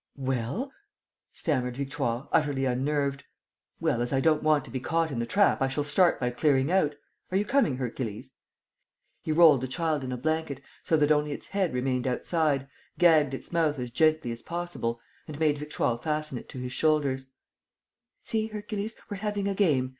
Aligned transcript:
"Well...?" 0.17 0.71
stammered 1.31 1.77
Victoire, 1.77 2.27
utterly 2.31 2.65
unnerved. 2.65 3.23
"Well, 3.79 4.01
as 4.01 4.11
I 4.11 4.19
don't 4.19 4.41
want 4.41 4.65
to 4.65 4.71
be 4.71 4.79
caught 4.79 5.11
in 5.11 5.19
the 5.19 5.27
trap, 5.27 5.61
I 5.61 5.67
shall 5.67 5.83
start 5.83 6.19
by 6.19 6.31
clearing 6.31 6.71
out. 6.71 6.95
Are 7.29 7.37
you 7.37 7.45
coming, 7.45 7.77
Hercules?" 7.77 8.33
He 9.21 9.31
rolled 9.31 9.61
the 9.61 9.67
child 9.67 10.03
in 10.03 10.11
a 10.11 10.17
blanket, 10.17 10.59
so 10.81 10.97
that 10.97 11.11
only 11.11 11.33
its 11.33 11.49
head 11.49 11.71
remained 11.71 12.07
outside, 12.07 12.67
gagged 12.97 13.35
its 13.35 13.51
mouth 13.51 13.77
as 13.77 13.91
gently 13.91 14.31
as 14.31 14.41
possible 14.41 14.99
and 15.27 15.39
made 15.39 15.59
Victoire 15.59 15.99
fasten 15.99 16.39
it 16.39 16.49
to 16.49 16.57
his 16.57 16.73
shoulders: 16.73 17.27
"See, 18.23 18.47
Hercules? 18.47 18.95
We're 19.07 19.17
having 19.17 19.47
a 19.47 19.53
game. 19.53 19.89